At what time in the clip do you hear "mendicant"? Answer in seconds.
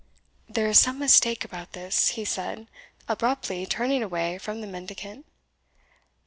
4.65-5.27